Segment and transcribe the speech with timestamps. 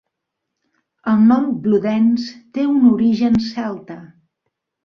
[1.11, 2.25] El nom Bludenz
[2.57, 4.03] té un origen celta.